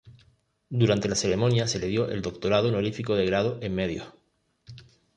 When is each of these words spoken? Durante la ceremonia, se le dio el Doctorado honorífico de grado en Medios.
Durante 0.71 1.07
la 1.07 1.13
ceremonia, 1.13 1.67
se 1.67 1.77
le 1.77 1.85
dio 1.85 2.09
el 2.09 2.23
Doctorado 2.23 2.69
honorífico 2.69 3.13
de 3.13 3.27
grado 3.27 3.59
en 3.61 3.75
Medios. 3.75 4.07